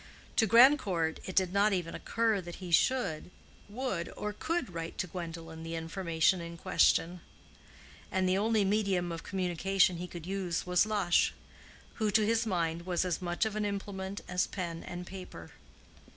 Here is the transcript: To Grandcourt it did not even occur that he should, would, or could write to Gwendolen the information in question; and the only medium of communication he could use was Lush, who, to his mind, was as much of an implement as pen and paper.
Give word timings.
To 0.37 0.47
Grandcourt 0.47 1.19
it 1.27 1.35
did 1.35 1.53
not 1.53 1.73
even 1.73 1.93
occur 1.93 2.41
that 2.41 2.55
he 2.55 2.71
should, 2.71 3.29
would, 3.69 4.11
or 4.17 4.33
could 4.33 4.73
write 4.73 4.97
to 4.97 5.05
Gwendolen 5.05 5.61
the 5.61 5.75
information 5.75 6.41
in 6.41 6.57
question; 6.57 7.19
and 8.11 8.27
the 8.27 8.35
only 8.35 8.65
medium 8.65 9.11
of 9.11 9.21
communication 9.21 9.97
he 9.97 10.07
could 10.07 10.25
use 10.25 10.65
was 10.65 10.87
Lush, 10.87 11.35
who, 12.01 12.09
to 12.09 12.25
his 12.25 12.47
mind, 12.47 12.87
was 12.87 13.05
as 13.05 13.21
much 13.21 13.45
of 13.45 13.55
an 13.55 13.63
implement 13.63 14.21
as 14.27 14.47
pen 14.47 14.81
and 14.85 15.05
paper. 15.05 15.51